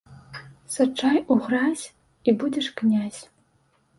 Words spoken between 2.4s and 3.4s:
будзеш князь.